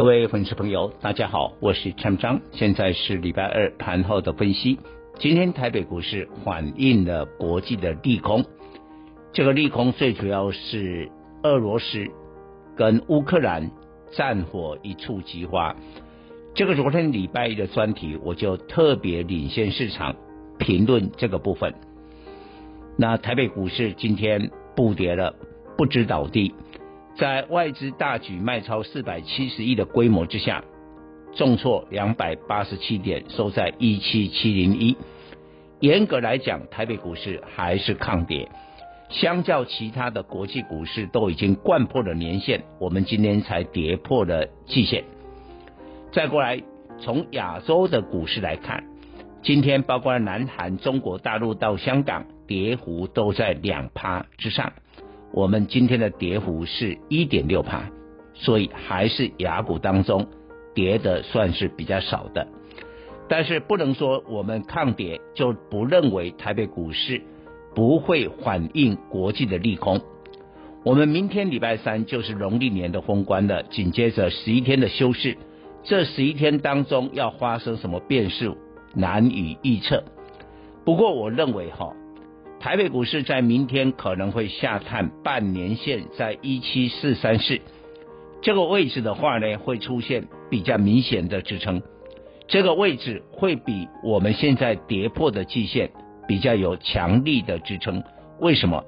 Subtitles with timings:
[0.00, 4.78] 各位粉丝朋友，大家好，我是陈章，现在是礼拜二盘后的分析。
[5.18, 8.42] 今天台北股市反映了国际的利空，
[9.34, 11.10] 这个利空最主要是
[11.42, 12.06] 俄罗斯
[12.74, 13.70] 跟乌克兰
[14.10, 15.76] 战火一触即发。
[16.54, 20.16] 这个昨天礼拜一的专题，我就特别领先市场
[20.58, 21.74] 评论这个部分。
[22.96, 24.50] 那台北股市今天。
[24.74, 25.34] 不跌了，
[25.76, 26.54] 不知倒地，
[27.20, 30.64] 在外资大举卖超四百七十亿的规模之下，
[31.34, 34.96] 重挫两百八十七点，收在一七七零一。
[35.80, 38.48] 严格来讲，台北股市还是抗跌，
[39.10, 45.04] 相较其他的国际股市都已经掼破了年线，我们今天才跌破了季线。
[46.12, 46.62] 再过来，
[47.02, 48.82] 从亚洲的股市来看，
[49.42, 52.24] 今天包括南韩、中国大陆到香港。
[52.50, 54.72] 跌幅都在两趴之上，
[55.32, 57.90] 我们今天的跌幅是一点六趴，
[58.34, 60.26] 所以还是雅股当中
[60.74, 62.48] 跌的算是比较少的。
[63.28, 67.22] 但是不能说我们抗跌就不认为台北股市
[67.76, 70.00] 不会反映国际的利空。
[70.84, 75.36] 我们明天礼拜三就是农历年的封关了，紧接着十一天的休市，
[75.84, 78.56] 这十一天当中要发生什么变数
[78.94, 80.02] 难以预测。
[80.84, 81.94] 不过我认为哈。
[82.60, 87.58] 台北股市在明天可能会下探半年线，在一七四三四
[88.42, 91.80] 这个位置的话呢，会出现比较明显的支撑。
[92.48, 95.90] 这个位置会比我们现在跌破的季线
[96.28, 98.04] 比较有强力的支撑。
[98.40, 98.84] 为什么？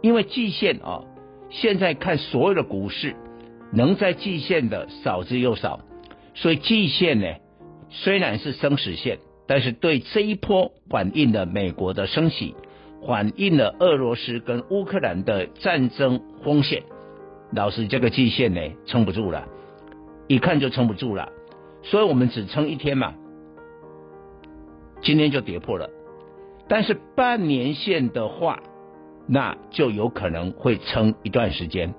[0.00, 1.04] 因为季线啊，
[1.50, 3.14] 现在看所有的股市
[3.74, 5.80] 能在季线的少之又少，
[6.34, 7.26] 所以季线呢
[7.90, 12.54] 虽然是生死线，但是对这一波反映了美国的升息。
[13.06, 16.82] 反映了俄罗斯跟乌克兰的战争风险，
[17.52, 19.48] 老师这个季线呢撑不住了，
[20.28, 21.28] 一看就撑不住了，
[21.82, 23.14] 所以我们只撑一天嘛，
[25.02, 25.90] 今天就跌破了。
[26.68, 28.62] 但是半年线的话，
[29.26, 31.92] 那就有可能会撑一段时间。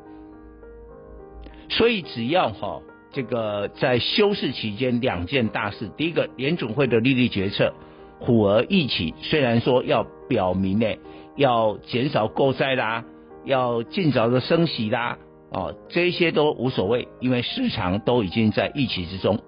[1.70, 2.82] 所以只要哈
[3.12, 7.74] 这个在休市期间两件大事，第一个联总会的利率决策。
[8.20, 10.98] 虎儿一起，虽然说要表明呢，
[11.36, 13.06] 要减少购债啦，
[13.46, 15.20] 要尽早的升息啦，
[15.52, 19.40] 哦，这些都无所谓，因为市场都已经在预期之中。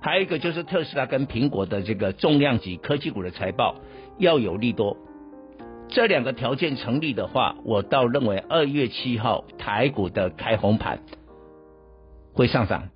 [0.00, 3.74] 还有一个就是特斯拉跟苹果的这个重量级科技股的财报
[4.18, 4.96] 要有利多，
[5.88, 11.00] 这两个条件成立的话，我倒认为二月七号台股的开红盘
[12.32, 12.90] 会上涨，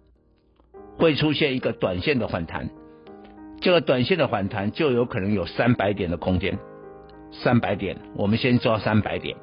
[0.97, 2.71] 会出现一个短线的反弹。
[3.61, 6.59] 这个短线的反弹就有可能有三百点的空间，
[7.31, 9.37] 三百点，我们先抓三百点，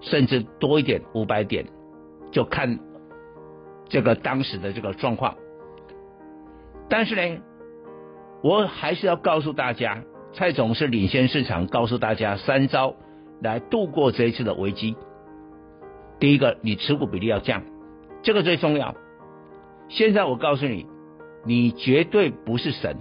[0.00, 1.66] 甚至多一点五百点，
[2.30, 2.78] 就看
[3.88, 5.34] 这个当时的这个状况。
[6.88, 7.42] 但是呢，
[8.42, 12.94] 我还是要告诉大家，蔡总是领先市场，告诉大家三招
[13.42, 14.96] 来度过这一次的危机。
[16.20, 17.64] 第一个，你持股比例要降，
[18.22, 18.94] 这个最重要。
[19.88, 20.86] 现在我告诉你，
[21.44, 22.96] 你绝对不是神。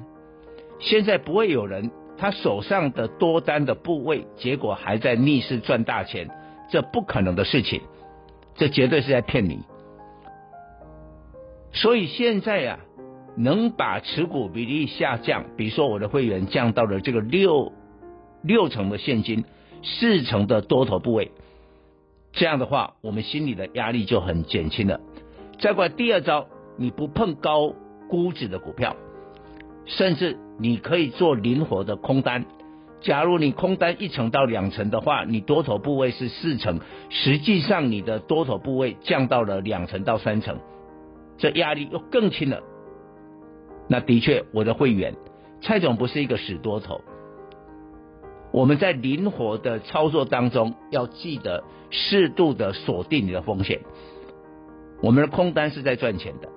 [0.79, 6.29] 现在不会有人，他手上的多单的部位，结果还在逆势赚大钱，
[6.69, 7.81] 这不可能的事情，
[8.55, 9.59] 这绝对是在骗你。
[11.73, 12.85] 所以现在呀、啊，
[13.37, 17.73] 能把持股比例下降，比如说我的会员降到了这个六
[18.41, 19.43] 六成的现金，
[19.83, 21.31] 四成的多头部位，
[22.31, 24.99] 这样的话，我们心里的压力就很减轻了。
[25.59, 26.47] 再过第二招，
[26.77, 27.73] 你不碰高
[28.09, 28.95] 估值的股票。
[29.85, 32.45] 甚至你可以做灵活的空单，
[32.99, 40.59] 假如你空单一成到两成的话，你多头部位是四成，实际上你的多头部位降到了两成到三成，
[41.37, 42.59] 这压力又更轻了。
[43.87, 45.15] 那的确，我的会员
[45.61, 46.99] 蔡总不是一个死多头，
[48.51, 53.79] 我们在灵活的操作当中要记得适度的锁定你的风险，
[55.01, 56.49] 我们的空单是在赚钱的。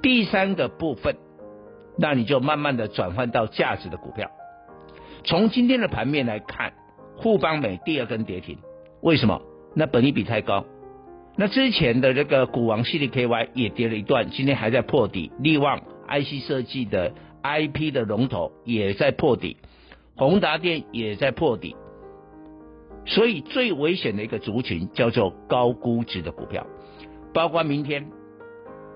[0.00, 1.16] 第三个部分。
[1.98, 4.30] 那你就慢慢的转换到价值的股票。
[5.24, 6.72] 从今天的盘面来看，
[7.22, 8.58] 富邦美第二根跌停，
[9.00, 9.40] 为什么？
[9.74, 10.64] 那本益比太高，
[11.36, 15.30] 那之前的这个股王 CDKY 也跌了一段，今天还在破底。
[15.38, 17.12] 力旺 IC 设计的
[17.42, 19.58] IP 的龙头也在破底，
[20.16, 21.76] 宏达电也在破底。
[23.04, 26.66] 所以最危险的一个族群叫做高估值的股票，
[27.34, 28.06] 包括明天，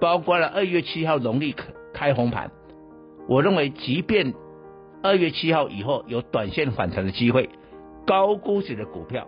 [0.01, 1.55] 包括了二月七号农历
[1.93, 2.51] 开红盘，
[3.31, 4.35] 我认为即便
[5.05, 7.49] 二月七号以后有短线反弹的机会，
[8.05, 9.25] 高估值的股票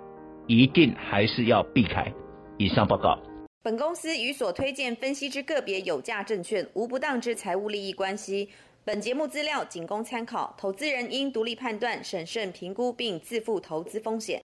[0.49, 2.13] 一定还是要避开。
[2.59, 3.17] 以上报告。
[3.63, 8.49] 本公司与所推荐分析之个别有价证券无不当之财务利益关系。
[8.85, 14.41] 本节目资料仅供参考，投资人应独立判断、审慎评估并自负投资风险。